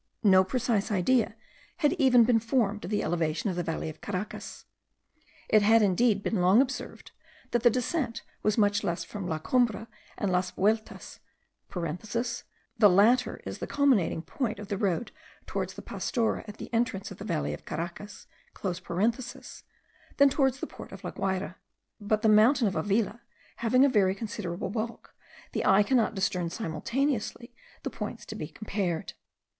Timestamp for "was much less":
8.41-9.03